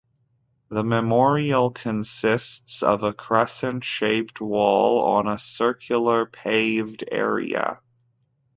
[0.69, 7.79] The memorial consists of a crescent shaped wall on a circular paved area.